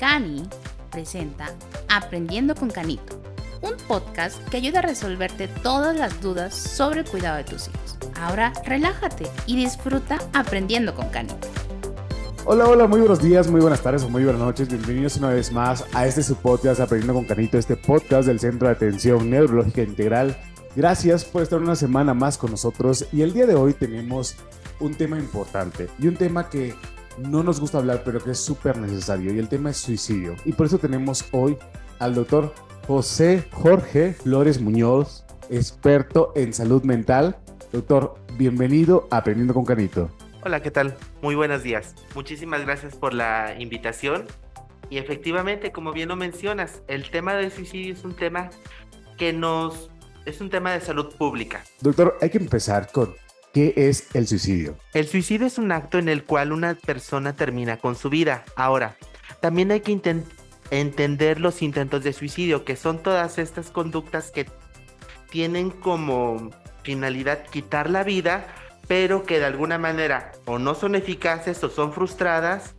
Cani 0.00 0.48
presenta 0.90 1.54
Aprendiendo 1.90 2.54
con 2.54 2.70
Canito, 2.70 3.20
un 3.60 3.74
podcast 3.86 4.42
que 4.48 4.56
ayuda 4.56 4.78
a 4.78 4.82
resolverte 4.82 5.46
todas 5.46 5.94
las 5.94 6.22
dudas 6.22 6.54
sobre 6.54 7.00
el 7.00 7.06
cuidado 7.06 7.36
de 7.36 7.44
tus 7.44 7.68
hijos. 7.68 7.98
Ahora 8.18 8.54
relájate 8.64 9.26
y 9.44 9.56
disfruta 9.56 10.18
aprendiendo 10.32 10.94
con 10.94 11.10
Canito. 11.10 11.46
Hola, 12.46 12.66
hola, 12.66 12.86
muy 12.86 13.00
buenos 13.00 13.20
días, 13.20 13.50
muy 13.50 13.60
buenas 13.60 13.82
tardes 13.82 14.02
o 14.04 14.08
muy 14.08 14.24
buenas 14.24 14.40
noches. 14.40 14.68
Bienvenidos 14.68 15.18
una 15.18 15.28
vez 15.28 15.52
más 15.52 15.84
a 15.92 16.06
este 16.06 16.22
su 16.22 16.34
podcast 16.34 16.80
Aprendiendo 16.80 17.12
con 17.12 17.26
Canito, 17.26 17.58
este 17.58 17.76
podcast 17.76 18.26
del 18.26 18.40
Centro 18.40 18.68
de 18.68 18.72
Atención 18.72 19.28
Neurológica 19.28 19.82
Integral. 19.82 20.34
Gracias 20.74 21.26
por 21.26 21.42
estar 21.42 21.58
una 21.58 21.76
semana 21.76 22.14
más 22.14 22.38
con 22.38 22.52
nosotros 22.52 23.06
y 23.12 23.20
el 23.20 23.34
día 23.34 23.44
de 23.44 23.54
hoy 23.54 23.74
tenemos 23.74 24.36
un 24.78 24.94
tema 24.94 25.18
importante 25.18 25.90
y 25.98 26.08
un 26.08 26.16
tema 26.16 26.48
que 26.48 26.74
no 27.18 27.42
nos 27.42 27.60
gusta 27.60 27.78
hablar, 27.78 28.02
pero 28.04 28.22
que 28.22 28.30
es 28.32 28.38
súper 28.38 28.78
necesario, 28.78 29.34
y 29.34 29.38
el 29.38 29.48
tema 29.48 29.70
es 29.70 29.76
suicidio. 29.78 30.36
Y 30.44 30.52
por 30.52 30.66
eso 30.66 30.78
tenemos 30.78 31.24
hoy 31.32 31.56
al 31.98 32.14
doctor 32.14 32.54
José 32.86 33.44
Jorge 33.52 34.14
Flores 34.14 34.60
Muñoz, 34.60 35.24
experto 35.50 36.32
en 36.34 36.52
salud 36.52 36.82
mental. 36.82 37.36
Doctor, 37.72 38.14
bienvenido 38.36 39.06
a 39.10 39.18
Aprendiendo 39.18 39.54
con 39.54 39.64
Canito. 39.64 40.10
Hola, 40.42 40.62
¿qué 40.62 40.70
tal? 40.70 40.96
Muy 41.20 41.34
buenos 41.34 41.62
días. 41.62 41.94
Muchísimas 42.14 42.62
gracias 42.62 42.96
por 42.96 43.12
la 43.12 43.54
invitación. 43.58 44.26
Y 44.88 44.98
efectivamente, 44.98 45.70
como 45.70 45.92
bien 45.92 46.08
lo 46.08 46.16
mencionas, 46.16 46.82
el 46.88 47.10
tema 47.10 47.34
del 47.34 47.52
suicidio 47.52 47.92
es 47.92 48.04
un 48.04 48.14
tema 48.14 48.50
que 49.18 49.32
nos... 49.32 49.90
es 50.24 50.40
un 50.40 50.50
tema 50.50 50.72
de 50.72 50.80
salud 50.80 51.14
pública. 51.16 51.62
Doctor, 51.80 52.16
hay 52.20 52.30
que 52.30 52.38
empezar 52.38 52.90
con 52.90 53.14
¿Qué 53.52 53.74
es 53.76 54.14
el 54.14 54.26
suicidio? 54.28 54.76
El 54.94 55.08
suicidio 55.08 55.46
es 55.46 55.58
un 55.58 55.72
acto 55.72 55.98
en 55.98 56.08
el 56.08 56.24
cual 56.24 56.52
una 56.52 56.74
persona 56.74 57.34
termina 57.34 57.78
con 57.78 57.96
su 57.96 58.08
vida. 58.08 58.44
Ahora, 58.54 58.96
también 59.40 59.72
hay 59.72 59.80
que 59.80 59.98
entender 60.70 61.40
los 61.40 61.62
intentos 61.62 62.04
de 62.04 62.12
suicidio, 62.12 62.64
que 62.64 62.76
son 62.76 63.02
todas 63.02 63.38
estas 63.38 63.70
conductas 63.70 64.30
que 64.30 64.46
tienen 65.30 65.70
como 65.70 66.50
finalidad 66.82 67.44
quitar 67.46 67.90
la 67.90 68.04
vida, 68.04 68.46
pero 68.86 69.24
que 69.24 69.38
de 69.38 69.46
alguna 69.46 69.78
manera 69.78 70.32
o 70.46 70.58
no 70.58 70.74
son 70.74 70.94
eficaces 70.94 71.62
o 71.64 71.70
son 71.70 71.92
frustradas 71.92 72.74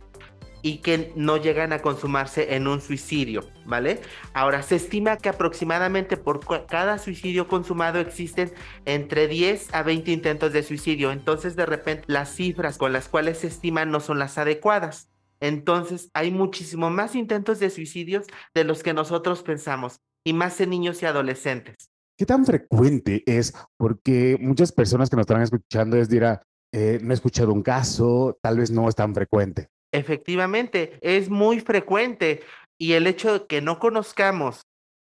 y 0.62 0.78
que 0.78 1.12
no 1.16 1.36
llegan 1.36 1.72
a 1.72 1.82
consumarse 1.82 2.54
en 2.54 2.68
un 2.68 2.80
suicidio, 2.80 3.48
¿vale? 3.66 4.00
Ahora, 4.32 4.62
se 4.62 4.76
estima 4.76 5.16
que 5.16 5.28
aproximadamente 5.28 6.16
por 6.16 6.40
cada 6.66 6.98
suicidio 6.98 7.48
consumado 7.48 7.98
existen 7.98 8.52
entre 8.84 9.28
10 9.28 9.74
a 9.74 9.82
20 9.82 10.12
intentos 10.12 10.52
de 10.52 10.62
suicidio, 10.62 11.10
entonces 11.10 11.56
de 11.56 11.66
repente 11.66 12.04
las 12.06 12.34
cifras 12.34 12.78
con 12.78 12.92
las 12.92 13.08
cuales 13.08 13.38
se 13.38 13.48
estiman 13.48 13.90
no 13.90 14.00
son 14.00 14.18
las 14.18 14.38
adecuadas. 14.38 15.08
Entonces, 15.40 16.08
hay 16.14 16.30
muchísimo 16.30 16.88
más 16.88 17.16
intentos 17.16 17.58
de 17.58 17.68
suicidios 17.68 18.26
de 18.54 18.62
los 18.62 18.84
que 18.84 18.94
nosotros 18.94 19.42
pensamos, 19.42 20.00
y 20.24 20.32
más 20.32 20.60
en 20.60 20.70
niños 20.70 21.02
y 21.02 21.06
adolescentes. 21.06 21.90
¿Qué 22.16 22.26
tan 22.26 22.44
frecuente 22.46 23.24
es? 23.26 23.52
Porque 23.76 24.38
muchas 24.40 24.70
personas 24.70 25.10
que 25.10 25.16
nos 25.16 25.24
están 25.24 25.42
escuchando 25.42 25.96
es 25.96 26.08
dirá, 26.08 26.42
eh, 26.72 27.00
no 27.02 27.10
he 27.10 27.14
escuchado 27.14 27.52
un 27.52 27.62
caso, 27.62 28.38
tal 28.40 28.58
vez 28.58 28.70
no 28.70 28.88
es 28.88 28.94
tan 28.94 29.14
frecuente. 29.14 29.68
Efectivamente, 29.92 30.98
es 31.02 31.28
muy 31.28 31.60
frecuente 31.60 32.42
y 32.80 32.92
el 32.92 33.06
hecho 33.06 33.40
de 33.40 33.46
que 33.46 33.60
no 33.60 33.78
conozcamos 33.78 34.62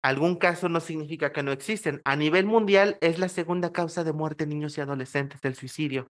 algún 0.06 0.36
caso 0.36 0.70
no 0.70 0.82
significa 0.82 1.32
que 1.32 1.42
no 1.42 1.52
existen. 1.52 2.00
A 2.06 2.16
nivel 2.16 2.46
mundial 2.46 2.98
es 3.02 3.18
la 3.18 3.28
segunda 3.28 3.72
causa 3.72 4.04
de 4.04 4.14
muerte 4.14 4.44
en 4.44 4.52
niños 4.52 4.78
y 4.78 4.82
adolescentes 4.82 5.42
del 5.42 5.56
suicidio. 5.56 6.08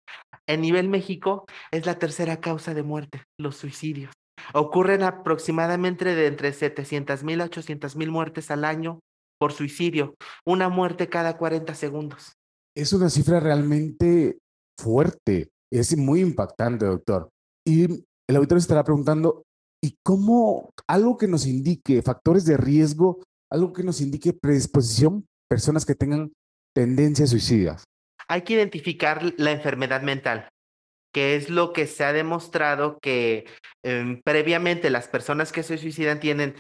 En 0.48 0.62
nivel 0.62 0.90
México 0.90 1.48
es 1.72 1.88
la 1.88 1.98
tercera 1.98 2.40
causa 2.40 2.76
de 2.76 2.84
muerte, 2.84 3.24
los 3.40 3.56
suicidios. 3.56 4.14
Ocurren 4.54 5.02
aproximadamente 5.02 6.06
de 6.06 6.28
entre 6.28 6.54
700 6.54 7.24
mil 7.24 7.42
a 7.42 7.46
800 7.46 7.96
mil 7.96 8.12
muertes 8.12 8.52
al 8.52 8.64
año 8.64 9.00
por 9.40 9.54
suicidio, 9.54 10.14
una 10.46 10.70
muerte 10.70 11.10
cada 11.10 11.38
40 11.38 11.74
segundos. 11.74 12.34
Es 12.76 12.94
una 12.94 13.10
cifra 13.10 13.40
realmente 13.40 14.38
fuerte, 14.78 15.50
es 15.72 15.98
muy 15.98 16.22
impactante, 16.22 16.86
doctor. 16.86 17.30
Y 17.66 18.06
el 18.30 18.36
auditorio 18.36 18.60
estará 18.60 18.84
preguntando, 18.84 19.44
¿y 19.84 19.98
cómo 20.04 20.72
algo 20.88 21.18
que 21.18 21.28
nos 21.28 21.48
indique 21.48 22.04
factores 22.04 22.46
de 22.46 22.58
riesgo, 22.58 23.24
algo 23.52 23.74
que 23.74 23.82
nos 23.82 24.02
indique 24.02 24.34
predisposición, 24.34 25.26
personas 25.50 25.84
que 25.84 25.96
tengan 25.96 26.32
tendencias 26.76 27.32
suicidas? 27.32 27.86
Hay 28.28 28.44
que 28.44 28.54
identificar 28.54 29.34
la 29.38 29.52
enfermedad 29.52 30.04
mental, 30.04 30.48
que 31.12 31.36
es 31.36 31.50
lo 31.50 31.74
que 31.74 31.88
se 31.88 32.04
ha 32.04 32.14
demostrado 32.14 33.00
que 33.02 33.48
em, 33.84 34.22
previamente 34.24 34.92
las 34.92 35.08
personas 35.08 35.52
que 35.52 35.64
se 35.64 35.80
suicidan 35.80 36.20
tienen 36.20 36.54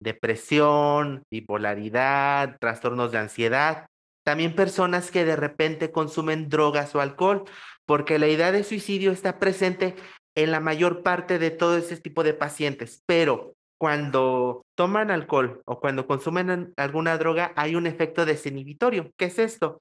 depresión, 0.00 1.22
bipolaridad, 1.30 2.56
trastornos 2.58 3.12
de 3.12 3.18
ansiedad, 3.18 3.86
también 4.24 4.56
personas 4.56 5.12
que 5.12 5.24
de 5.24 5.36
repente 5.36 5.92
consumen 5.92 6.48
drogas 6.48 6.96
o 6.96 7.00
alcohol, 7.00 7.44
porque 7.86 8.18
la 8.18 8.26
idea 8.26 8.50
de 8.50 8.64
suicidio 8.64 9.12
está 9.12 9.38
presente 9.38 9.94
en 10.36 10.50
la 10.50 10.60
mayor 10.60 11.02
parte 11.02 11.38
de 11.38 11.50
todo 11.50 11.76
ese 11.76 11.96
tipo 11.96 12.24
de 12.24 12.34
pacientes, 12.34 13.02
pero 13.06 13.54
cuando 13.82 14.62
toman 14.76 15.10
alcohol 15.10 15.60
o 15.66 15.80
cuando 15.80 16.06
consumen 16.06 16.72
alguna 16.76 17.18
droga 17.18 17.52
hay 17.56 17.74
un 17.74 17.88
efecto 17.88 18.24
desinhibitorio. 18.24 19.10
¿Qué 19.18 19.24
es 19.24 19.40
esto? 19.40 19.80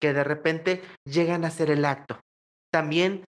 Que 0.00 0.14
de 0.14 0.24
repente 0.24 0.80
llegan 1.04 1.44
a 1.44 1.48
hacer 1.48 1.70
el 1.70 1.84
acto. 1.84 2.18
También 2.72 3.24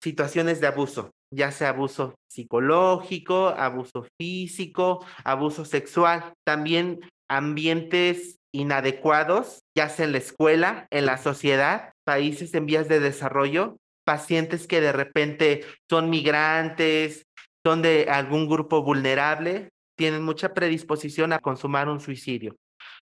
situaciones 0.00 0.60
de 0.60 0.68
abuso, 0.68 1.10
ya 1.34 1.50
sea 1.50 1.70
abuso 1.70 2.14
psicológico, 2.30 3.48
abuso 3.48 4.06
físico, 4.16 5.04
abuso 5.24 5.64
sexual, 5.64 6.34
también 6.46 7.00
ambientes 7.28 8.36
inadecuados, 8.54 9.64
ya 9.76 9.88
sea 9.88 10.06
en 10.06 10.12
la 10.12 10.18
escuela, 10.18 10.86
en 10.90 11.04
la 11.04 11.18
sociedad, 11.18 11.92
países 12.04 12.54
en 12.54 12.66
vías 12.66 12.88
de 12.88 13.00
desarrollo, 13.00 13.76
pacientes 14.08 14.66
que 14.66 14.80
de 14.80 14.90
repente 14.90 15.66
son 15.90 16.08
migrantes, 16.08 17.26
son 17.62 17.82
de 17.82 18.06
algún 18.08 18.48
grupo 18.48 18.82
vulnerable, 18.82 19.68
tienen 19.98 20.22
mucha 20.22 20.54
predisposición 20.54 21.34
a 21.34 21.40
consumar 21.40 21.90
un 21.90 22.00
suicidio. 22.00 22.56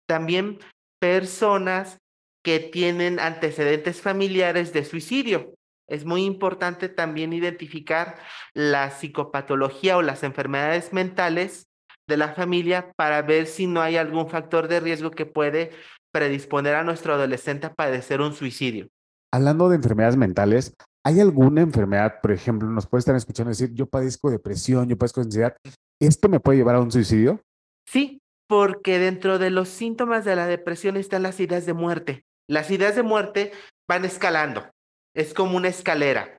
También 0.09 0.61
personas 1.01 1.99
que 2.45 2.61
tienen 2.61 3.19
antecedentes 3.19 4.01
familiares 4.01 4.73
de 4.73 4.85
suicidio. 4.85 5.55
Es 5.89 6.05
muy 6.05 6.23
importante 6.25 6.89
también 6.89 7.33
identificar 7.33 8.21
la 8.55 8.93
psicopatología 8.93 9.97
o 9.97 10.03
las 10.03 10.23
enfermedades 10.23 10.93
mentales 10.93 11.67
de 12.07 12.17
la 12.17 12.33
familia 12.33 12.93
para 12.95 13.23
ver 13.23 13.49
si 13.49 13.67
no 13.67 13.83
hay 13.83 13.97
algún 13.97 14.31
factor 14.31 14.69
de 14.69 14.79
riesgo 14.79 15.11
que 15.11 15.27
puede 15.27 15.73
predisponer 16.13 16.77
a 16.77 16.85
nuestro 16.85 17.15
adolescente 17.15 17.67
a 17.67 17.75
padecer 17.75 18.21
un 18.21 18.35
suicidio. 18.35 18.87
Hablando 19.33 19.69
de 19.69 19.77
enfermedades 19.77 20.17
mentales, 20.17 20.75
¿Hay 21.05 21.19
alguna 21.19 21.63
enfermedad, 21.63 22.21
por 22.21 22.31
ejemplo, 22.31 22.69
nos 22.69 22.87
puede 22.87 23.01
estar 23.01 23.17
escuchando 23.17 23.49
decir, 23.49 23.73
yo 23.75 23.87
padezco 23.87 24.31
depresión, 24.31 24.89
yo 24.89 24.97
padezco 24.97 25.21
ansiedad, 25.21 25.57
¿esto 26.01 26.29
me 26.29 26.39
puede 26.39 26.59
llevar 26.59 26.77
a 26.77 26.81
un 26.81 26.93
suicidio? 26.93 27.41
Sí, 27.89 28.21
porque 28.49 29.01
dentro 29.01 29.41
de 29.41 29.51
los 29.51 29.69
síntomas 29.69 30.25
de 30.25 30.37
la 30.37 30.47
depresión 30.47 30.97
están 30.97 31.25
las 31.25 31.41
ideas 31.41 31.67
de 31.67 31.73
muerte. 31.73 32.25
Las 32.49 32.71
ideas 32.71 32.95
de 32.95 33.03
muerte 33.03 33.53
van 33.89 34.05
escalando, 34.05 34.71
es 35.15 35.35
como 35.35 35.57
una 35.57 35.69
escalera. 35.69 36.39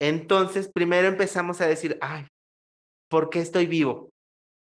Entonces, 0.00 0.68
primero 0.74 1.06
empezamos 1.06 1.60
a 1.60 1.68
decir, 1.68 1.96
ay, 2.00 2.26
¿por 3.08 3.30
qué 3.30 3.40
estoy 3.40 3.66
vivo? 3.66 4.10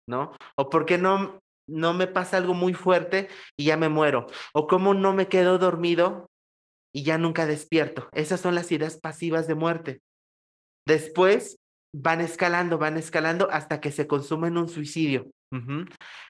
¿No? 0.07 0.31
O 0.55 0.69
¿por 0.69 0.85
qué 0.85 0.97
no, 0.97 1.39
no 1.67 1.93
me 1.93 2.07
pasa 2.07 2.37
algo 2.37 2.53
muy 2.53 2.73
fuerte 2.73 3.27
y 3.57 3.65
ya 3.65 3.75
me 3.75 3.89
muero? 3.89 4.27
O 4.53 4.65
¿cómo 4.65 4.93
no 4.93 5.13
me 5.13 5.27
quedo 5.27 5.57
dormido 5.57 6.29
y 6.93 7.03
ya 7.03 7.17
nunca 7.17 7.45
despierto. 7.45 8.09
Esas 8.13 8.39
son 8.39 8.55
las 8.55 8.71
ideas 8.71 8.99
pasivas 8.99 9.47
de 9.47 9.55
muerte. 9.55 10.01
Después 10.87 11.57
van 11.95 12.21
escalando, 12.21 12.77
van 12.77 12.97
escalando 12.97 13.49
hasta 13.51 13.79
que 13.81 13.91
se 13.91 14.07
consumen 14.07 14.57
un 14.57 14.69
suicidio. 14.69 15.31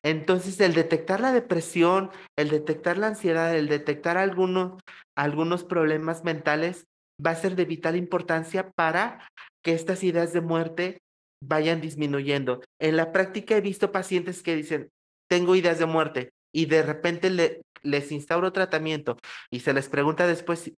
Entonces, 0.02 0.60
el 0.62 0.74
detectar 0.74 1.20
la 1.20 1.34
depresión, 1.34 2.10
el 2.38 2.50
detectar 2.50 2.98
la 2.98 3.08
ansiedad, 3.08 3.54
el 3.56 3.68
detectar 3.68 4.18
algunos, 4.18 4.82
algunos 5.18 5.66
problemas 5.66 6.24
mentales 6.24 6.86
va 7.26 7.32
a 7.32 7.36
ser 7.36 7.56
de 7.56 7.66
vital 7.66 7.98
importancia 7.98 8.72
para 8.72 9.28
que 9.62 9.74
estas 9.74 10.04
ideas 10.04 10.32
de 10.32 10.40
muerte 10.40 11.00
vayan 11.44 11.82
disminuyendo. 11.82 12.62
En 12.80 12.96
la 12.96 13.12
práctica 13.12 13.58
he 13.58 13.62
visto 13.62 13.92
pacientes 13.92 14.42
que 14.42 14.56
dicen, 14.56 14.90
tengo 15.30 15.56
ideas 15.56 15.80
de 15.80 15.86
muerte, 15.86 16.32
y 16.54 16.66
de 16.66 16.84
repente 16.84 17.30
le, 17.30 17.62
les 17.84 18.12
instauro 18.12 18.52
tratamiento 18.52 19.18
y 19.52 19.62
se 19.62 19.74
les 19.74 19.90
pregunta 19.90 20.28
después 20.28 20.72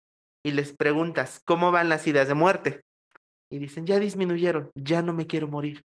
y 0.44 0.52
les 0.52 0.74
preguntas, 0.74 1.42
¿cómo 1.46 1.72
van 1.72 1.90
las 1.90 2.08
ideas 2.08 2.28
de 2.28 2.34
muerte? 2.34 2.82
Y 3.52 3.60
dicen, 3.60 3.86
ya 3.86 4.00
disminuyeron, 4.00 4.72
ya 4.76 5.02
no 5.02 5.14
me 5.14 5.28
quiero 5.28 5.48
morir, 5.48 5.84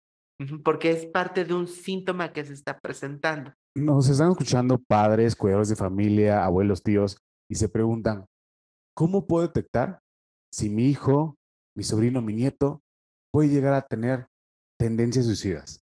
porque 0.64 0.90
es 0.90 1.06
parte 1.06 1.44
de 1.44 1.54
un 1.54 1.68
síntoma 1.68 2.32
que 2.32 2.44
se 2.44 2.54
está 2.54 2.78
presentando. 2.78 3.52
Nos 3.76 4.08
están 4.08 4.32
escuchando 4.32 4.78
padres, 4.78 5.36
cuidadores 5.36 5.68
de 5.68 5.76
familia, 5.76 6.44
abuelos, 6.44 6.82
tíos, 6.82 7.18
y 7.48 7.54
se 7.54 7.68
preguntan, 7.68 8.26
¿cómo 8.94 9.26
puedo 9.26 9.46
detectar 9.46 10.00
si 10.52 10.68
mi 10.68 10.86
hijo, 10.86 11.36
mi 11.76 11.84
sobrino, 11.84 12.22
mi 12.22 12.32
nieto 12.32 12.82
puede 13.32 13.50
llegar 13.50 13.74
a 13.74 13.82
tener 13.82 14.26
tendencias 14.78 15.26
suicidas? 15.26 15.84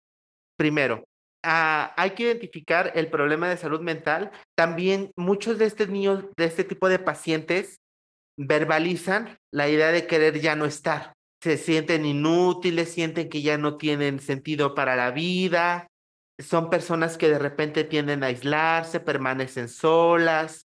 Primero, 0.58 1.06
ah, 1.44 1.94
hay 1.98 2.12
que 2.12 2.24
identificar 2.24 2.92
el 2.96 3.10
problema 3.10 3.50
de 3.50 3.58
salud 3.58 3.82
mental. 3.82 4.32
También 4.56 5.12
muchos 5.16 5.58
de 5.58 5.66
estos 5.66 5.90
niños, 5.90 6.26
de 6.38 6.46
este 6.46 6.64
tipo 6.64 6.90
de 6.90 7.00
pacientes, 7.00 7.80
verbalizan 8.38 9.38
la 9.52 9.70
idea 9.70 9.92
de 9.92 10.08
querer 10.08 10.40
ya 10.40 10.56
no 10.56 10.66
estar. 10.66 11.14
Se 11.42 11.58
sienten 11.58 12.06
inútiles, 12.06 12.92
sienten 12.92 13.30
que 13.30 13.42
ya 13.42 13.58
no 13.58 13.78
tienen 13.78 14.20
sentido 14.20 14.76
para 14.76 14.96
la 14.96 15.12
vida. 15.12 15.88
Son 16.40 16.70
personas 16.70 17.18
que 17.18 17.30
de 17.30 17.40
repente 17.40 17.84
tienden 17.84 18.24
a 18.24 18.28
aislarse, 18.28 19.00
permanecen 19.00 19.68
solas, 19.68 20.68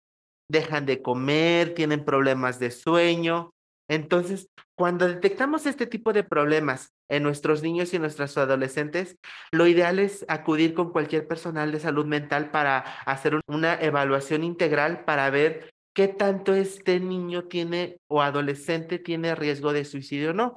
dejan 0.50 0.86
de 0.86 1.02
comer, 1.02 1.74
tienen 1.74 2.04
problemas 2.04 2.58
de 2.58 2.70
sueño. 2.70 3.52
Entonces, 3.88 4.48
cuando 4.74 5.06
detectamos 5.06 5.66
este 5.66 5.86
tipo 5.86 6.12
de 6.12 6.24
problemas 6.24 6.92
en 7.08 7.22
nuestros 7.22 7.62
niños 7.62 7.92
y 7.92 7.98
nuestros 7.98 8.36
adolescentes, 8.38 9.16
lo 9.50 9.66
ideal 9.66 9.98
es 9.98 10.24
acudir 10.28 10.74
con 10.74 10.92
cualquier 10.92 11.28
personal 11.28 11.72
de 11.72 11.80
salud 11.80 12.06
mental 12.06 12.50
para 12.50 12.78
hacer 12.78 13.40
una 13.46 13.74
evaluación 13.74 14.44
integral 14.44 15.04
para 15.04 15.28
ver 15.30 15.70
qué 15.94 16.08
tanto 16.08 16.54
este 16.54 17.00
niño 17.00 17.44
tiene 17.44 17.98
o 18.08 18.22
adolescente 18.22 18.98
tiene 18.98 19.34
riesgo 19.34 19.72
de 19.72 19.84
suicidio 19.84 20.30
o 20.30 20.34
no. 20.34 20.54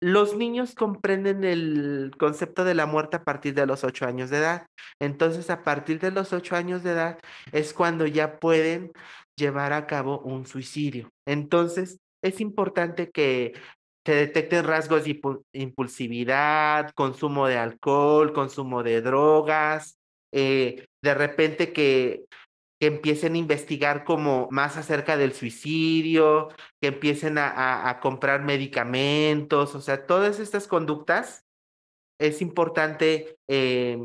Los 0.00 0.36
niños 0.36 0.74
comprenden 0.74 1.44
el 1.44 2.10
concepto 2.18 2.64
de 2.64 2.74
la 2.74 2.86
muerte 2.86 3.18
a 3.18 3.22
partir 3.22 3.54
de 3.54 3.66
los 3.66 3.84
ocho 3.84 4.04
años 4.04 4.30
de 4.30 4.38
edad. 4.38 4.66
Entonces, 4.98 5.48
a 5.48 5.62
partir 5.62 6.00
de 6.00 6.10
los 6.10 6.32
ocho 6.32 6.56
años 6.56 6.82
de 6.82 6.90
edad 6.90 7.18
es 7.52 7.72
cuando 7.72 8.06
ya 8.08 8.40
pueden 8.40 8.90
llevar 9.36 9.72
a 9.72 9.86
cabo 9.86 10.18
un 10.20 10.44
suicidio. 10.44 11.08
Entonces, 11.24 11.98
es 12.22 12.40
importante 12.40 13.10
que 13.10 13.52
se 14.04 14.14
detecten 14.14 14.64
rasgos 14.64 15.04
de 15.04 15.20
impulsividad, 15.52 16.90
consumo 16.94 17.46
de 17.46 17.58
alcohol, 17.58 18.32
consumo 18.32 18.82
de 18.82 19.00
drogas, 19.00 19.98
eh, 20.32 20.86
de 21.02 21.14
repente 21.14 21.72
que, 21.72 22.24
que, 22.80 22.86
empiecen 22.88 23.34
a 23.34 23.38
investigar 23.38 24.04
como 24.04 24.48
más 24.50 24.76
acerca 24.76 25.16
del 25.16 25.32
suicidio, 25.32 26.48
que 26.80 26.88
empiecen 26.88 27.38
a, 27.38 27.88
a 27.88 28.00
comprar 28.00 28.42
medicamentos, 28.42 29.74
o 29.74 29.80
sea, 29.80 30.06
todas 30.06 30.40
estas 30.40 30.66
conductas 30.66 31.44
es 32.20 32.40
importante 32.40 33.36
eh, 33.48 33.98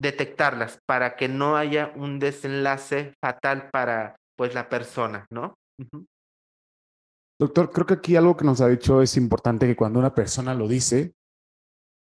detectarlas 0.00 0.78
para 0.86 1.16
que 1.16 1.28
no 1.28 1.56
haya 1.56 1.92
un 1.96 2.18
desenlace 2.18 3.14
fatal 3.20 3.70
para 3.70 4.16
pues 4.36 4.54
la 4.54 4.68
persona, 4.68 5.26
¿no? 5.30 5.54
Doctor, 7.40 7.70
creo 7.72 7.86
que 7.86 7.94
aquí 7.94 8.16
algo 8.16 8.36
que 8.36 8.44
nos 8.44 8.60
ha 8.60 8.68
dicho 8.68 9.00
es 9.00 9.16
importante 9.16 9.66
que 9.66 9.74
cuando 9.74 9.98
una 9.98 10.14
persona 10.14 10.52
lo 10.54 10.68
dice, 10.68 11.14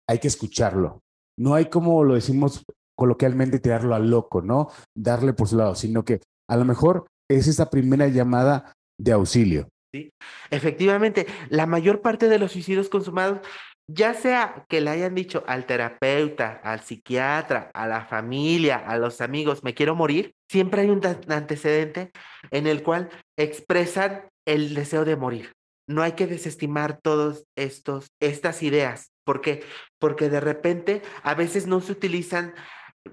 hay 0.10 0.18
que 0.18 0.28
escucharlo. 0.28 1.04
No 1.38 1.54
hay 1.54 1.66
como 1.70 2.04
lo 2.04 2.16
decimos 2.16 2.66
coloquialmente 2.98 3.60
tirarlo 3.60 3.94
al 3.94 4.10
loco, 4.10 4.42
¿no? 4.42 4.70
Darle 4.98 5.34
por 5.34 5.48
su 5.48 5.58
lado, 5.58 5.76
sino 5.76 6.04
que 6.04 6.22
a 6.50 6.58
lo 6.58 6.66
mejor 6.66 7.06
es 7.30 7.48
esa 7.48 7.70
primera 7.70 8.08
llamada 8.08 8.74
de 9.00 9.12
auxilio. 9.12 9.68
Sí, 9.94 10.10
efectivamente, 10.50 11.28
la 11.50 11.68
mayor 11.68 12.02
parte 12.02 12.28
de 12.28 12.40
los 12.40 12.54
suicidios 12.54 12.90
consumados, 12.90 13.42
ya 13.88 14.16
sea 14.16 14.66
que 14.70 14.82
le 14.82 14.90
hayan 14.90 15.14
dicho 15.14 15.44
al 15.46 15.68
terapeuta, 15.68 16.62
al 16.64 16.80
psiquiatra, 16.80 17.70
a 17.76 17.86
la 17.86 18.06
familia, 18.06 18.78
a 18.78 18.98
los 18.98 19.22
amigos, 19.22 19.64
me 19.64 19.76
quiero 19.76 19.96
morir, 19.96 20.34
siempre 20.50 20.82
hay 20.82 20.90
un 20.90 21.02
antecedente 21.28 22.12
en 22.50 22.66
el 22.66 22.82
cual 22.82 23.10
expresan 23.38 24.31
el 24.46 24.74
deseo 24.74 25.06
de 25.06 25.16
morir. 25.16 25.54
No 25.88 26.04
hay 26.04 26.14
que 26.14 26.28
desestimar 26.28 27.00
todos 27.02 27.46
estos 27.56 28.08
estas 28.20 28.64
ideas. 28.64 29.12
¿Por 29.24 29.42
qué? 29.42 29.64
Porque 30.00 30.30
de 30.30 30.40
repente 30.40 31.02
a 31.24 31.36
veces 31.36 31.68
no 31.68 31.82
se 31.82 31.92
utilizan 31.92 32.54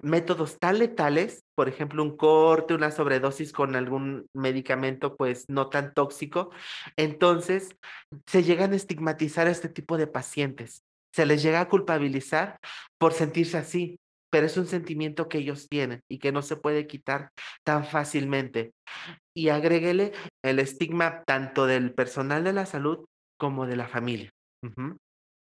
métodos 0.03 0.59
tan 0.59 0.79
letales, 0.79 1.45
por 1.55 1.69
ejemplo, 1.69 2.03
un 2.03 2.17
corte, 2.17 2.75
una 2.75 2.91
sobredosis 2.91 3.53
con 3.53 3.75
algún 3.75 4.27
medicamento 4.35 5.17
pues 5.17 5.47
no 5.49 5.71
tan 5.71 5.95
tóxico, 5.95 6.51
entonces 6.97 7.75
se 8.27 8.43
llegan 8.43 8.73
a 8.73 8.77
estigmatizar 8.77 9.47
a 9.47 9.51
este 9.51 9.69
tipo 9.69 9.97
de 9.97 10.07
pacientes. 10.07 10.85
Se 11.13 11.27
les 11.27 11.43
llega 11.43 11.61
a 11.61 11.69
culpabilizar 11.69 12.59
por 12.99 13.13
sentirse 13.13 13.57
así, 13.57 13.99
pero 14.31 14.47
es 14.47 14.57
un 14.57 14.67
sentimiento 14.67 15.29
que 15.29 15.39
ellos 15.39 15.69
tienen 15.69 16.03
y 16.09 16.19
que 16.19 16.33
no 16.33 16.43
se 16.43 16.57
puede 16.57 16.87
quitar 16.87 17.31
tan 17.65 17.85
fácilmente. 17.85 18.73
Y 19.39 19.51
agréguele 19.51 20.13
el 20.45 20.59
estigma 20.59 21.23
tanto 21.25 21.67
del 21.67 21.95
personal 21.95 22.43
de 22.43 22.53
la 22.53 22.67
salud 22.67 23.05
como 23.39 23.67
de 23.67 23.77
la 23.77 23.87
familia. 23.87 24.31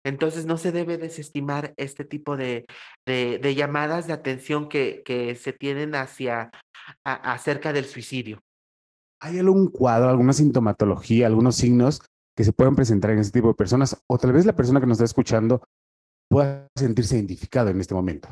Entonces 0.05 0.45
no 0.45 0.57
se 0.57 0.71
debe 0.71 0.97
desestimar 0.97 1.73
este 1.75 2.05
tipo 2.05 2.37
de, 2.37 2.65
de, 3.07 3.55
llamadas 3.55 4.05
de 4.05 4.13
atención 4.13 4.69
que, 4.69 5.01
que 5.03 5.33
se 5.35 5.53
tienen 5.53 5.95
hacia 5.95 6.51
acerca 7.03 7.73
del 7.73 7.85
suicidio. 7.85 8.39
¿Hay 9.21 9.39
algún 9.39 9.69
cuadro, 9.69 10.09
alguna 10.09 10.33
sintomatología, 10.33 11.25
algunos 11.25 11.55
signos 11.55 12.01
que 12.37 12.43
se 12.43 12.53
pueden 12.53 12.75
presentar 12.75 13.11
en 13.11 13.19
este 13.19 13.39
tipo 13.39 13.49
de 13.49 13.55
personas? 13.55 14.01
O 14.07 14.17
tal 14.19 14.33
vez 14.33 14.45
la 14.45 14.55
persona 14.55 14.79
que 14.79 14.85
nos 14.85 14.97
está 14.97 15.05
escuchando 15.05 15.63
pueda 16.29 16.67
sentirse 16.75 17.15
identificado 17.15 17.69
en 17.69 17.81
este 17.81 17.95
momento 17.95 18.29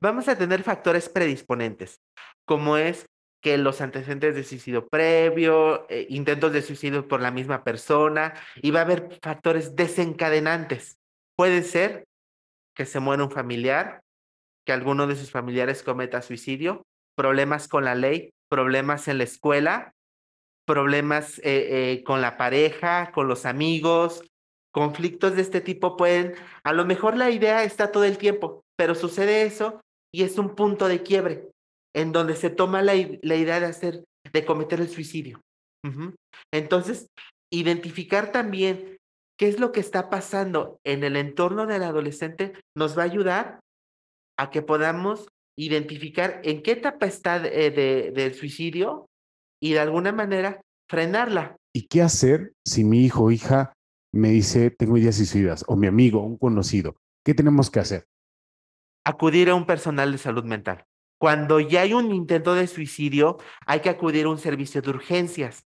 vamos 0.00 0.28
a 0.28 0.36
tener 0.36 0.62
factores 0.62 1.08
predisponentes, 1.08 2.00
como 2.46 2.76
es 2.76 3.06
que 3.40 3.56
los 3.56 3.80
antecedentes 3.80 4.34
de 4.34 4.44
suicidio 4.44 4.88
previo, 4.88 5.86
eh, 5.88 6.06
intentos 6.10 6.52
de 6.52 6.62
suicidio 6.62 7.08
por 7.08 7.20
la 7.20 7.30
misma 7.30 7.64
persona, 7.64 8.34
y 8.56 8.70
va 8.70 8.80
a 8.80 8.84
haber 8.84 9.18
factores 9.22 9.76
desencadenantes. 9.76 10.98
Puede 11.36 11.62
ser 11.62 12.04
que 12.74 12.86
se 12.86 13.00
muera 13.00 13.24
un 13.24 13.30
familiar, 13.30 14.02
que 14.66 14.72
alguno 14.72 15.06
de 15.06 15.16
sus 15.16 15.30
familiares 15.30 15.82
cometa 15.82 16.22
suicidio, 16.22 16.82
problemas 17.16 17.66
con 17.66 17.84
la 17.84 17.94
ley, 17.94 18.30
problemas 18.48 19.08
en 19.08 19.18
la 19.18 19.24
escuela, 19.24 19.92
problemas 20.66 21.38
eh, 21.38 21.42
eh, 21.92 22.04
con 22.04 22.20
la 22.20 22.36
pareja, 22.36 23.10
con 23.12 23.26
los 23.26 23.46
amigos, 23.46 24.22
conflictos 24.72 25.34
de 25.34 25.42
este 25.42 25.60
tipo 25.60 25.96
pueden, 25.96 26.34
a 26.62 26.72
lo 26.72 26.84
mejor 26.84 27.16
la 27.16 27.30
idea 27.30 27.64
está 27.64 27.90
todo 27.90 28.04
el 28.04 28.18
tiempo, 28.18 28.62
pero 28.76 28.94
sucede 28.94 29.42
eso 29.42 29.80
y 30.12 30.22
es 30.22 30.38
un 30.38 30.54
punto 30.54 30.86
de 30.86 31.02
quiebre 31.02 31.50
en 31.94 32.12
donde 32.12 32.36
se 32.36 32.50
toma 32.50 32.82
la, 32.82 32.94
idea 32.94 33.60
de 33.60 33.66
hacer, 33.66 34.04
de 34.32 34.44
cometer 34.44 34.80
el 34.80 34.88
suicidio. 34.88 35.40
Entonces, 36.52 37.08
identificar 37.50 38.32
también 38.32 38.98
qué 39.38 39.48
es 39.48 39.58
lo 39.58 39.72
que 39.72 39.80
está 39.80 40.10
pasando 40.10 40.78
en 40.84 41.04
el 41.04 41.16
entorno 41.16 41.66
del 41.66 41.82
adolescente 41.82 42.52
nos 42.76 42.96
va 42.98 43.02
a 43.02 43.06
ayudar 43.06 43.60
a 44.38 44.50
que 44.50 44.62
podamos 44.62 45.28
identificar 45.58 46.40
en 46.44 46.62
qué 46.62 46.72
etapa 46.72 47.06
está 47.06 47.40
de, 47.40 47.70
del 48.14 48.34
suicidio 48.34 49.06
y 49.62 49.72
de 49.72 49.80
alguna 49.80 50.12
manera 50.12 50.60
frenarla. 50.88 51.56
¿Y 51.74 51.86
qué 51.88 52.02
hacer 52.02 52.52
si 52.66 52.84
mi 52.84 53.04
hijo 53.04 53.24
o 53.24 53.30
hija 53.30 53.72
me 54.12 54.30
dice 54.30 54.70
tengo 54.70 54.96
ideas 54.96 55.16
suicidas 55.16 55.64
o 55.66 55.76
mi 55.76 55.86
amigo, 55.86 56.22
un 56.22 56.36
conocido? 56.36 56.96
¿Qué 57.24 57.34
tenemos 57.34 57.70
que 57.70 57.80
hacer? 57.80 58.06
acudir 59.04 59.50
a 59.50 59.54
un 59.54 59.66
personal 59.66 60.12
de 60.12 60.18
salud 60.18 60.44
mental. 60.44 60.84
Cuando 61.20 61.60
ya 61.60 61.82
hay 61.82 61.92
un 61.92 62.14
intento 62.14 62.54
de 62.54 62.66
suicidio, 62.66 63.36
hay 63.66 63.80
que 63.80 63.90
acudir 63.90 64.24
a 64.24 64.30
un 64.30 64.38
servicio 64.38 64.80
de 64.80 64.88
urgencias. 64.88 65.66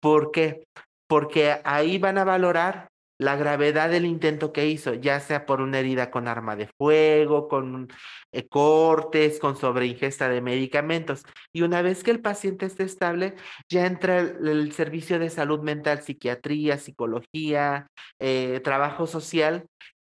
¿Por 0.00 0.32
qué? 0.32 0.66
Porque 1.06 1.60
ahí 1.62 1.98
van 1.98 2.18
a 2.18 2.24
valorar 2.24 2.88
la 3.16 3.36
gravedad 3.36 3.90
del 3.90 4.06
intento 4.06 4.52
que 4.52 4.66
hizo, 4.66 4.94
ya 4.94 5.20
sea 5.20 5.46
por 5.46 5.60
una 5.60 5.78
herida 5.78 6.10
con 6.10 6.26
arma 6.26 6.56
de 6.56 6.66
fuego, 6.66 7.46
con 7.46 7.88
eh, 8.32 8.48
cortes, 8.48 9.38
con 9.38 9.56
sobreingesta 9.56 10.28
de 10.28 10.40
medicamentos. 10.40 11.22
Y 11.52 11.62
una 11.62 11.80
vez 11.80 12.02
que 12.02 12.10
el 12.10 12.20
paciente 12.20 12.66
esté 12.66 12.82
estable, 12.82 13.36
ya 13.68 13.86
entra 13.86 14.18
el, 14.18 14.72
servicio 14.72 15.20
de 15.20 15.30
salud 15.30 15.60
mental, 15.60 16.02
psiquiatría, 16.02 16.76
psicología, 16.76 17.86
eh, 18.18 18.60
trabajo 18.64 19.06
social, 19.06 19.66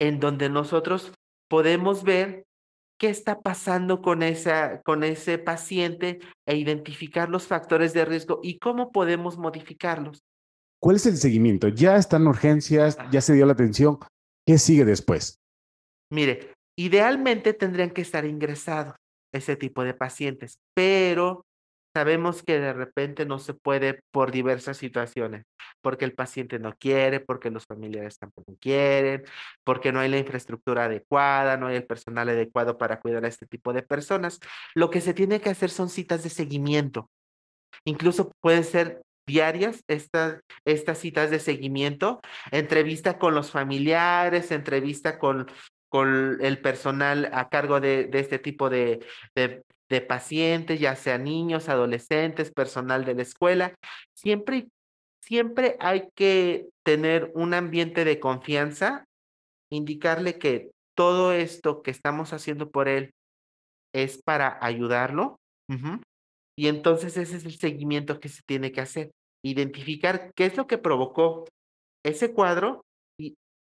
en 0.01 0.19
donde 0.19 0.49
nosotros 0.49 1.13
podemos 1.49 2.03
ver 2.03 2.47
qué 3.03 3.11
está 3.11 3.41
pasando 3.41 4.01
con, 4.01 4.23
esa, 4.23 4.81
con 4.83 5.03
ese 5.03 5.37
paciente 5.37 6.21
e 6.47 6.57
identificar 6.57 7.29
los 7.29 7.49
factores 7.49 7.93
de 7.95 8.05
riesgo 8.05 8.39
y 8.45 8.61
cómo 8.61 8.93
podemos 8.93 9.39
modificarlos. 9.39 10.23
¿Cuál 10.81 10.95
es 10.95 11.07
el 11.07 11.17
seguimiento? 11.17 11.67
Ya 11.67 11.97
están 11.97 12.29
urgencias, 12.29 12.97
ya 13.11 13.21
se 13.21 13.35
dio 13.35 13.45
la 13.45 13.55
atención. 13.55 13.99
¿Qué 14.47 14.57
sigue 14.57 14.85
después? 14.85 15.41
Mire, 16.13 16.53
idealmente 16.79 17.55
tendrían 17.55 17.91
que 17.91 18.03
estar 18.03 18.25
ingresados 18.25 18.95
ese 19.35 19.57
tipo 19.57 19.83
de 19.83 19.95
pacientes, 19.95 20.61
pero 20.73 21.45
Sabemos 21.95 22.43
que 22.43 22.59
de 22.59 22.73
repente 22.73 23.27
no 23.27 23.39
se 23.39 23.53
puede 23.53 24.01
por 24.11 24.31
diversas 24.31 24.79
situaciones, 24.79 25.45
porque 25.83 26.07
el 26.07 26.15
paciente 26.15 26.59
no 26.59 26.75
quiere, 26.75 27.21
porque 27.21 27.51
los 27.51 27.67
familiares 27.67 28.19
tampoco 28.19 28.57
quieren, 28.59 29.25
porque 29.63 29.93
no 29.93 30.01
hay 30.01 30.09
la 30.09 30.19
infraestructura 30.19 30.85
adecuada, 30.85 31.59
no 31.59 31.67
hay 31.67 31.77
el 31.77 31.87
personal 31.87 32.29
adecuado 32.31 32.79
para 32.79 33.01
cuidar 33.01 33.25
a 33.25 33.29
este 33.29 33.47
tipo 33.47 33.75
de 33.75 33.83
personas. 33.83 34.41
Lo 34.75 34.89
que 34.91 35.03
se 35.03 35.13
tiene 35.13 35.41
que 35.41 35.51
hacer 35.51 35.69
son 35.69 35.91
citas 35.91 36.23
de 36.23 36.31
seguimiento. 36.31 37.11
Incluso 37.85 38.33
pueden 38.41 38.65
ser 38.65 39.03
diarias 39.27 39.85
estas, 39.87 40.41
estas 40.65 40.99
citas 40.99 41.31
de 41.31 41.41
seguimiento, 41.41 42.21
entrevista 42.51 43.19
con 43.19 43.35
los 43.35 43.51
familiares, 43.51 44.51
entrevista 44.51 45.19
con, 45.19 45.47
con 45.93 46.39
el 46.41 46.59
personal 46.59 47.29
a 47.35 47.51
cargo 47.51 47.79
de, 47.79 48.09
este 48.15 48.39
tipo 48.39 48.71
de, 48.71 49.05
de, 49.35 50.01
pacientes, 50.01 50.81
ya 50.81 50.97
sea 50.97 51.19
niños, 51.19 51.69
adolescentes, 51.69 52.51
personal 52.51 53.05
de 53.05 53.15
la 53.15 53.21
escuela. 53.21 53.75
Siempre, 54.15 54.69
siempre 55.21 55.77
hay 55.81 56.09
que 56.15 56.71
tener 56.83 57.31
un 57.35 57.53
ambiente 57.53 58.07
de 58.07 58.19
confianza, 58.21 59.05
indicarle 59.71 60.39
que 60.39 60.71
todo 60.97 61.35
esto 61.35 61.83
que 61.83 61.91
estamos 61.91 62.33
haciendo 62.33 62.71
por 62.71 62.89
él 62.89 63.13
es 63.95 64.19
para 64.23 64.57
ayudarlo. 64.65 65.37
Y 66.57 66.69
entonces 66.69 67.19
ese 67.19 67.37
es 67.37 67.45
el 67.45 67.59
seguimiento 67.59 68.19
que 68.19 68.31
se 68.31 68.41
tiene 68.47 68.73
que 68.73 68.81
hacer. 68.81 69.11
Identificar 69.45 70.33
qué 70.35 70.47
es 70.47 70.57
lo 70.57 70.67
que 70.67 70.79
provocó 70.79 71.45
ese 72.03 72.33
cuadro 72.33 72.83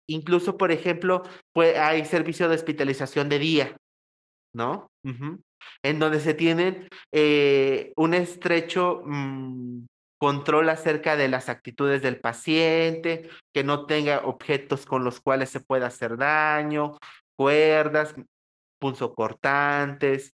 Incluso, 0.09 0.57
por 0.57 0.71
ejemplo, 0.71 1.23
pues, 1.53 1.77
hay 1.77 2.05
servicio 2.05 2.49
de 2.49 2.55
hospitalización 2.55 3.29
de 3.29 3.39
día, 3.39 3.77
¿no? 4.55 4.89
Uh 5.05 5.11
-huh. 5.11 5.43
En 5.83 5.99
donde 5.99 6.21
se 6.21 6.35
tiene 6.35 6.89
eh, 7.13 7.93
un 7.97 8.15
estrecho 8.15 9.03
mmm, 9.05 9.85
control 10.19 10.69
acerca 10.69 11.17
de 11.17 11.29
las 11.29 11.49
actitudes 11.49 12.03
del 12.03 12.21
paciente, 12.21 13.29
que 13.55 13.65
no 13.65 13.87
tenga 13.87 14.21
objetos 14.25 14.87
con 14.87 15.05
los 15.05 15.21
cuales 15.21 15.51
se 15.51 15.61
pueda 15.61 15.87
hacer 15.89 16.17
daño, 16.17 16.99
cuerdas, 17.37 18.15
punzocortantes. 18.81 20.33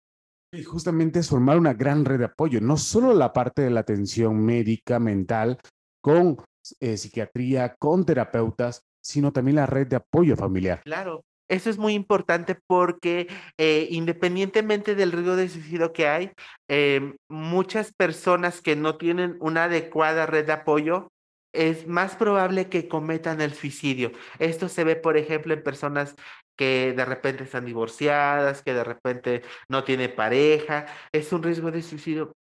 Y 0.51 0.63
justamente 0.63 1.19
es 1.19 1.29
formar 1.29 1.57
una 1.57 1.73
gran 1.73 2.05
red 2.05 2.19
de 2.19 2.25
apoyo, 2.25 2.59
no 2.59 2.75
solo 2.77 3.13
la 3.13 3.31
parte 3.33 3.61
de 3.61 3.69
la 3.69 3.81
atención 3.81 4.43
médica, 4.43 4.99
mental, 4.99 5.59
con 6.01 6.37
eh, 6.79 6.97
psiquiatría, 6.97 7.75
con 7.75 8.05
terapeutas, 8.05 8.81
sino 9.01 9.31
también 9.31 9.55
la 9.55 9.65
red 9.65 9.87
de 9.87 9.97
apoyo 9.97 10.35
familiar. 10.35 10.81
Claro, 10.83 11.23
eso 11.49 11.69
es 11.69 11.77
muy 11.77 11.93
importante 11.93 12.55
porque 12.67 13.27
eh, 13.57 13.87
independientemente 13.89 14.95
del 14.95 15.11
riesgo 15.11 15.35
de 15.35 15.49
suicidio 15.49 15.93
que 15.93 16.07
hay, 16.07 16.31
eh, 16.69 17.15
muchas 17.27 17.91
personas 17.91 18.61
que 18.61 18.75
no 18.75 18.97
tienen 18.97 19.35
una 19.39 19.65
adecuada 19.65 20.27
red 20.27 20.45
de 20.45 20.53
apoyo, 20.53 21.11
es 21.51 21.87
más 21.87 22.15
probable 22.15 22.69
que 22.69 22.87
cometan 22.87 23.41
el 23.41 23.53
suicidio. 23.53 24.11
Esto 24.37 24.69
se 24.69 24.83
ve, 24.83 24.95
por 24.95 25.17
ejemplo, 25.17 25.53
en 25.53 25.63
personas 25.63 26.15
que 26.55 26.93
de 26.95 27.05
repente 27.05 27.43
están 27.43 27.65
divorciadas, 27.65 28.61
que 28.61 28.73
de 28.73 28.83
repente 28.83 29.41
no 29.67 29.83
tiene 29.83 30.09
pareja. 30.09 30.85
Es 31.11 31.33
un 31.33 31.41
riesgo 31.41 31.71
de 31.71 31.81
suicidio 31.81 32.33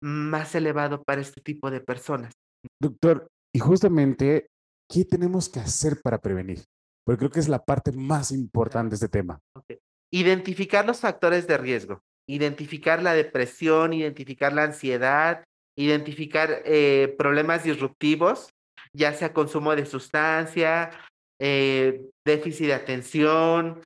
más 0.00 0.54
elevado 0.54 1.02
para 1.02 1.20
este 1.20 1.42
tipo 1.42 1.70
de 1.70 1.80
personas. 1.80 2.32
Doctor, 2.80 3.28
y 3.52 3.58
justamente 3.58 4.48
¿qué 4.88 5.04
tenemos 5.04 5.48
que 5.48 5.60
hacer 5.60 6.00
para 6.02 6.18
prevenir? 6.18 6.64
Porque 7.04 7.18
creo 7.18 7.30
que 7.30 7.40
es 7.40 7.48
la 7.48 7.64
parte 7.64 7.92
más 7.92 8.32
importante 8.32 8.90
de 8.90 8.94
este 8.96 9.08
tema. 9.08 9.40
Identificar 10.10 10.86
los 10.86 11.00
factores 11.00 11.46
de 11.46 11.58
riesgo, 11.58 12.02
identificar 12.28 13.02
la 13.02 13.14
depresión, 13.14 13.92
identificar 13.92 14.52
la 14.52 14.64
ansiedad, 14.64 15.44
identificar 15.76 16.62
eh, 16.64 17.14
problemas 17.18 17.64
disruptivos, 17.64 18.50
ya 18.92 19.12
sea 19.12 19.32
consumo 19.32 19.76
de 19.76 19.86
sustancia, 19.86 20.90
eh, 21.38 22.02
déficit 22.24 22.66
de 22.66 22.74
atención, 22.74 23.82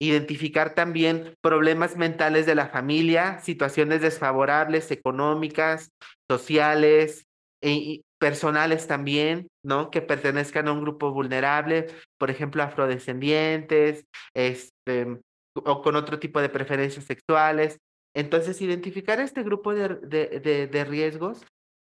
identificar 0.00 0.74
también 0.74 1.34
problemas 1.42 1.96
mentales 1.96 2.46
de 2.46 2.54
la 2.54 2.68
familia, 2.68 3.40
situaciones 3.40 4.00
desfavorables 4.00 4.90
económicas, 4.90 5.90
sociales, 6.30 7.24
e, 7.60 8.02
personales 8.18 8.86
también, 8.86 9.48
¿no? 9.64 9.90
Que 9.90 10.02
pertenezcan 10.02 10.68
a 10.68 10.72
un 10.72 10.82
grupo 10.82 11.12
vulnerable, 11.12 11.86
por 12.18 12.30
ejemplo, 12.30 12.62
afrodescendientes, 12.62 14.04
este, 14.34 15.18
o 15.54 15.82
con 15.82 15.96
otro 15.96 16.18
tipo 16.18 16.40
de 16.40 16.48
preferencias 16.48 17.04
sexuales. 17.04 17.78
Entonces, 18.14 18.60
identificar 18.60 19.20
este 19.20 19.42
grupo 19.42 19.74
de, 19.74 19.96
de, 20.02 20.66
de, 20.66 20.84
riesgos 20.84 21.44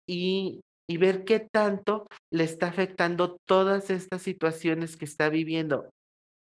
y, 0.08 0.62
y 0.90 0.98
ver 0.98 1.24
qué 1.24 1.40
tanto 1.40 2.08
le 2.32 2.44
está 2.44 2.68
afectando 2.68 3.38
todas 3.48 3.90
estas 3.90 4.22
situaciones 4.22 4.98
que 4.98 5.06
está 5.06 5.30
viviendo 5.30 5.90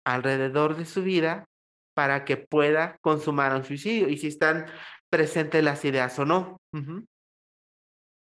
alrededor 0.05 0.75
de 0.75 0.85
su 0.85 1.03
vida 1.03 1.45
para 1.95 2.25
que 2.25 2.37
pueda 2.37 2.97
consumar 3.01 3.55
un 3.55 3.63
suicidio 3.63 4.09
y 4.09 4.17
si 4.17 4.27
están 4.27 4.65
presentes 5.11 5.63
las 5.63 5.83
ideas 5.85 6.17
o 6.19 6.25
no. 6.25 6.57
Uh. 6.73 7.03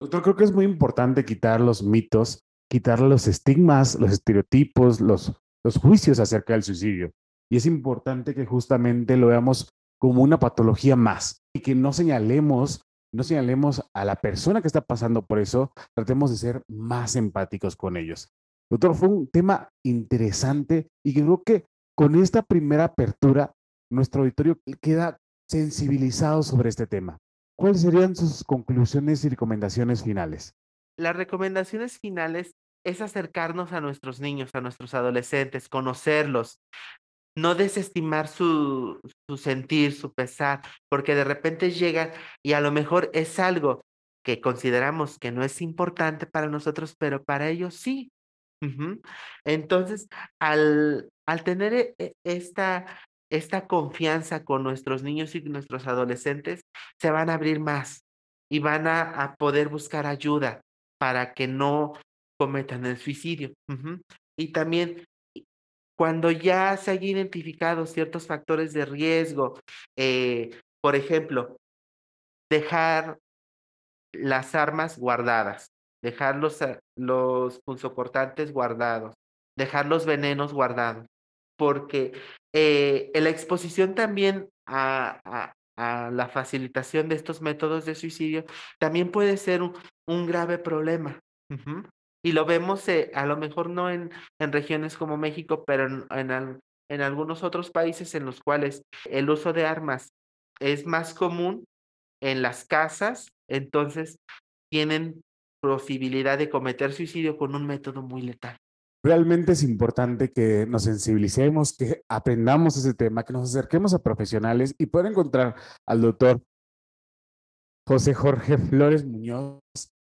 Doctor, 0.00 0.22
creo 0.22 0.36
que 0.36 0.44
es 0.44 0.52
muy 0.52 0.64
importante 0.64 1.26
quitar 1.26 1.60
los 1.60 1.82
mitos, 1.82 2.42
quitar 2.70 3.00
los 3.00 3.26
estigmas, 3.26 3.96
los 4.00 4.12
estereotipos, 4.12 5.00
los, 5.00 5.34
los 5.62 5.76
juicios 5.76 6.18
acerca 6.18 6.54
del 6.54 6.62
suicidio. 6.62 7.12
Y 7.52 7.56
es 7.56 7.66
importante 7.66 8.34
que 8.34 8.46
justamente 8.46 9.18
lo 9.18 9.26
veamos 9.26 9.68
como 10.00 10.22
una 10.22 10.38
patología 10.38 10.96
más 10.96 11.42
y 11.54 11.60
que 11.60 11.74
no 11.74 11.92
señalemos, 11.92 12.82
no 13.12 13.24
señalemos 13.24 13.82
a 13.92 14.06
la 14.06 14.16
persona 14.16 14.62
que 14.62 14.68
está 14.68 14.80
pasando 14.80 15.26
por 15.26 15.38
eso, 15.38 15.72
tratemos 15.94 16.30
de 16.30 16.38
ser 16.38 16.62
más 16.66 17.16
empáticos 17.16 17.76
con 17.76 17.98
ellos. 17.98 18.30
Doctor, 18.70 18.94
fue 18.94 19.08
un 19.08 19.28
tema 19.28 19.68
interesante 19.84 20.88
y 21.04 21.12
creo 21.12 21.42
que 21.44 21.66
con 21.94 22.14
esta 22.14 22.42
primera 22.42 22.84
apertura, 22.84 23.52
nuestro 23.92 24.22
auditorio 24.22 24.58
queda 24.80 25.18
sensibilizado 25.46 26.42
sobre 26.42 26.70
este 26.70 26.86
tema. 26.86 27.18
¿Cuáles 27.60 27.82
serían 27.82 28.16
sus 28.16 28.42
conclusiones 28.42 29.22
y 29.22 29.28
recomendaciones 29.28 30.02
finales? 30.02 30.54
Las 30.98 31.14
recomendaciones 31.14 31.98
finales 31.98 32.54
es 32.86 33.02
acercarnos 33.02 33.74
a 33.74 33.82
nuestros 33.82 34.18
niños, 34.18 34.48
a 34.54 34.62
nuestros 34.62 34.94
adolescentes, 34.94 35.68
conocerlos, 35.68 36.58
no 37.36 37.54
desestimar 37.54 38.28
su, 38.28 38.98
su 39.28 39.36
sentir, 39.36 39.92
su 39.92 40.14
pesar, 40.14 40.62
porque 40.88 41.14
de 41.14 41.24
repente 41.24 41.70
llegan 41.70 42.12
y 42.42 42.54
a 42.54 42.62
lo 42.62 42.72
mejor 42.72 43.10
es 43.12 43.38
algo 43.38 43.82
que 44.24 44.40
consideramos 44.40 45.18
que 45.18 45.30
no 45.30 45.44
es 45.44 45.60
importante 45.60 46.24
para 46.24 46.48
nosotros, 46.48 46.94
pero 46.98 47.22
para 47.24 47.50
ellos 47.50 47.74
sí. 47.74 48.10
Entonces, 49.44 50.08
al, 50.40 51.10
al 51.26 51.44
tener 51.44 51.94
esta 52.24 52.86
esta 53.30 53.66
confianza 53.66 54.44
con 54.44 54.62
nuestros 54.62 55.02
niños 55.02 55.34
y 55.34 55.40
nuestros 55.42 55.86
adolescentes, 55.86 56.62
se 57.00 57.10
van 57.10 57.30
a 57.30 57.34
abrir 57.34 57.60
más 57.60 58.02
y 58.50 58.58
van 58.58 58.86
a, 58.86 59.36
poder 59.38 59.68
buscar 59.68 60.06
ayuda 60.06 60.60
para 60.98 61.32
que 61.34 61.46
no 61.46 61.94
cometan 62.38 62.84
el 62.84 62.98
suicidio. 62.98 63.52
Y 64.36 64.48
también 64.48 65.04
cuando 65.96 66.30
ya 66.30 66.76
se 66.76 66.90
hayan 66.90 67.04
identificado 67.04 67.86
ciertos 67.86 68.26
factores 68.26 68.72
de 68.72 68.84
riesgo, 68.84 69.60
eh, 69.96 70.58
por 70.82 70.96
ejemplo, 70.96 71.56
dejar 72.50 73.18
las 74.12 74.54
armas 74.54 74.98
guardadas, 74.98 75.68
dejar 76.02 76.36
los, 76.36 76.58
los 76.96 77.60
punzocortantes 77.60 78.52
guardados, 78.52 79.14
dejar 79.56 79.86
los 79.86 80.06
venenos 80.06 80.52
guardados, 80.52 81.06
porque 81.60 82.12
eh, 82.54 83.12
la 83.14 83.28
exposición 83.28 83.94
también 83.94 84.48
a, 84.66 85.20
a, 85.26 85.52
a, 85.76 86.10
la 86.10 86.26
facilitación 86.30 87.10
de 87.10 87.16
estos 87.16 87.42
métodos 87.42 87.84
de 87.84 87.94
suicidio 87.94 88.46
también 88.78 89.10
puede 89.10 89.36
ser 89.36 89.60
un, 89.60 89.74
un 90.08 90.26
grave 90.26 90.56
problema. 90.56 91.20
Uh 91.50 91.56
-huh. 91.56 91.88
Y 92.24 92.32
lo 92.32 92.46
vemos 92.46 92.88
eh, 92.88 93.10
a 93.14 93.26
lo 93.26 93.36
mejor 93.36 93.68
no 93.68 93.90
en, 93.90 94.10
en, 94.40 94.52
regiones 94.52 94.96
como 94.96 95.18
México, 95.18 95.64
pero 95.66 95.86
en, 95.86 96.06
en, 96.10 96.60
en 96.90 97.00
algunos 97.02 97.42
otros 97.42 97.70
países 97.70 98.14
en 98.14 98.24
los 98.24 98.40
cuales 98.40 98.82
el 99.04 99.28
uso 99.28 99.52
de 99.52 99.66
armas 99.66 100.08
es 100.60 100.86
más 100.86 101.12
común 101.12 101.66
en 102.22 102.40
las 102.40 102.64
casas, 102.64 103.28
entonces 103.50 104.16
tienen 104.72 105.20
posibilidad 105.62 106.38
de 106.38 106.48
cometer 106.48 106.94
suicidio 106.94 107.36
con 107.36 107.54
un 107.54 107.66
método 107.66 108.00
muy 108.00 108.22
letal. 108.22 108.56
Realmente 109.02 109.52
es 109.52 109.62
importante 109.62 110.30
que 110.30 110.66
nos 110.66 110.84
sensibilicemos, 110.84 111.74
que 111.76 112.02
aprendamos 112.08 112.76
ese 112.76 112.92
tema, 112.92 113.22
que 113.22 113.32
nos 113.32 113.48
acerquemos 113.48 113.94
a 113.94 114.02
profesionales 114.02 114.74
y 114.78 114.86
poder 114.86 115.06
encontrar 115.06 115.54
al 115.86 116.02
doctor 116.02 116.42
José 117.88 118.12
Jorge 118.12 118.58
Flores 118.58 119.06
Muñoz, 119.06 119.60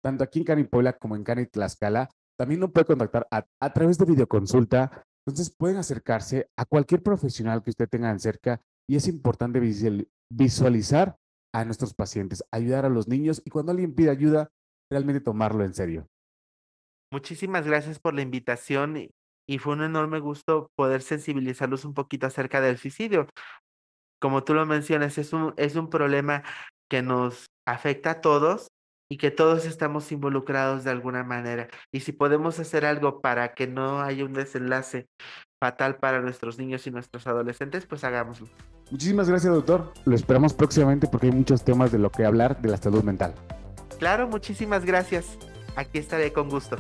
tanto 0.02 0.24
aquí 0.24 0.40
en 0.40 0.44
Cani 0.44 0.64
Puebla 0.64 0.94
como 0.94 1.14
en 1.14 1.22
Cani 1.22 1.46
Tlaxcala. 1.46 2.10
También 2.36 2.60
nos 2.60 2.72
puede 2.72 2.86
contactar 2.86 3.28
a, 3.30 3.46
a 3.60 3.72
través 3.72 3.96
de 3.96 4.06
videoconsulta. 4.06 5.04
Entonces 5.24 5.54
pueden 5.56 5.76
acercarse 5.76 6.48
a 6.58 6.64
cualquier 6.64 7.02
profesional 7.02 7.62
que 7.62 7.70
usted 7.70 7.88
tenga 7.88 8.18
cerca 8.18 8.60
y 8.88 8.96
es 8.96 9.06
importante 9.06 9.60
visualizar 10.30 11.16
a 11.54 11.64
nuestros 11.64 11.94
pacientes, 11.94 12.42
ayudar 12.50 12.86
a 12.86 12.88
los 12.88 13.06
niños 13.06 13.40
y 13.44 13.50
cuando 13.50 13.70
alguien 13.72 13.94
pide 13.94 14.10
ayuda, 14.10 14.50
realmente 14.90 15.20
tomarlo 15.20 15.64
en 15.64 15.74
serio. 15.74 16.08
Muchísimas 17.12 17.66
gracias 17.66 17.98
por 17.98 18.14
la 18.14 18.22
invitación 18.22 18.96
y, 18.96 19.58
fue 19.58 19.72
un 19.72 19.82
enorme 19.82 20.20
gusto 20.20 20.70
poder 20.76 21.02
sensibilizarlos 21.02 21.84
un 21.84 21.92
poquito 21.92 22.28
acerca 22.28 22.60
del 22.60 22.78
suicidio. 22.78 23.26
Como 24.20 24.44
tú 24.44 24.54
lo 24.54 24.64
mencionas, 24.64 25.18
es 25.18 25.32
un, 25.32 25.54
es 25.56 25.74
un 25.74 25.90
problema 25.90 26.44
que 26.88 27.02
nos 27.02 27.46
afecta 27.66 28.10
a 28.12 28.20
todos 28.20 28.68
y 29.10 29.16
que 29.16 29.32
todos 29.32 29.66
estamos 29.66 30.12
involucrados 30.12 30.84
de 30.84 30.90
alguna 30.92 31.24
manera. 31.24 31.68
Y 31.92 32.00
si 32.00 32.12
podemos 32.12 32.60
hacer 32.60 32.84
algo 32.84 33.20
para 33.20 33.54
que 33.54 33.66
no 33.66 34.00
haya 34.00 34.24
un 34.24 34.34
desenlace 34.34 35.06
fatal 35.60 35.96
para 35.96 36.20
nuestros 36.20 36.58
niños 36.58 36.86
y 36.86 36.92
nuestros 36.92 37.26
adolescentes, 37.26 37.86
pues 37.86 38.04
hagámoslo. 38.04 38.46
Muchísimas 38.92 39.28
gracias, 39.28 39.52
doctor. 39.52 39.92
Lo 40.04 40.14
esperamos 40.14 40.54
próximamente 40.54 41.08
porque 41.08 41.26
hay 41.26 41.32
muchos 41.32 41.64
temas 41.64 41.90
de 41.90 41.98
lo 41.98 42.10
que 42.10 42.24
hablar 42.24 42.62
de 42.62 42.68
la 42.70 42.76
salud 42.76 43.02
mental. 43.02 43.34
Claro, 43.98 44.28
muchísimas 44.28 44.84
gracias. 44.84 45.36
Aquí 45.74 45.98
estaré 45.98 46.32
con 46.32 46.48
gusto. 46.48 46.78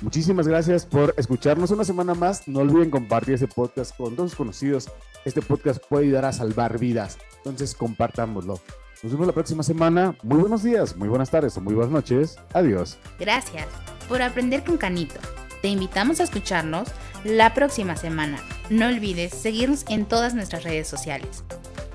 Muchísimas 0.00 0.46
gracias 0.46 0.84
por 0.84 1.14
escucharnos 1.16 1.70
una 1.70 1.84
semana 1.84 2.14
más. 2.14 2.46
No 2.46 2.60
olviden 2.60 2.90
compartir 2.90 3.34
ese 3.34 3.48
podcast 3.48 3.96
con 3.96 4.16
todos 4.16 4.30
sus 4.30 4.38
conocidos. 4.38 4.90
Este 5.24 5.40
podcast 5.40 5.82
puede 5.88 6.04
ayudar 6.04 6.26
a 6.26 6.32
salvar 6.32 6.78
vidas. 6.78 7.18
Entonces, 7.38 7.74
compartámoslo. 7.74 8.60
Nos 9.02 9.12
vemos 9.12 9.26
la 9.26 9.32
próxima 9.32 9.62
semana. 9.62 10.16
Muy 10.22 10.38
buenos 10.38 10.62
días, 10.62 10.96
muy 10.96 11.08
buenas 11.08 11.30
tardes 11.30 11.56
o 11.56 11.60
muy 11.60 11.74
buenas 11.74 11.92
noches. 11.92 12.38
Adiós. 12.52 12.98
Gracias 13.18 13.66
por 14.08 14.22
aprender 14.22 14.64
con 14.64 14.78
Canito. 14.78 15.20
Te 15.60 15.68
invitamos 15.68 16.20
a 16.20 16.24
escucharnos 16.24 16.88
la 17.24 17.54
próxima 17.54 17.96
semana. 17.96 18.38
No 18.70 18.86
olvides 18.86 19.34
seguirnos 19.34 19.84
en 19.88 20.06
todas 20.06 20.34
nuestras 20.34 20.64
redes 20.64 20.88
sociales. 20.88 21.44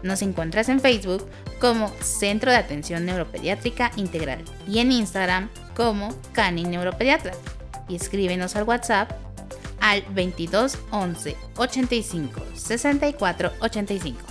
Nos 0.04 0.22
encuentras 0.22 0.70
en 0.70 0.80
Facebook 0.80 1.26
como 1.60 1.90
Centro 2.02 2.52
de 2.52 2.58
Atención 2.58 3.06
Neuropediátrica 3.06 3.92
Integral 3.96 4.44
y 4.68 4.80
en 4.80 4.92
Instagram 4.92 5.50
como 5.76 6.16
Cani 6.34 6.64
Neuropediatra. 6.64 7.34
Y 7.90 7.96
escríbenos 7.96 8.56
al 8.56 8.64
WhatsApp 8.64 9.12
al 9.82 10.04
22 10.14 10.78
11 10.92 11.36
85 11.58 12.42
64 12.56 13.52
85. 13.60 14.29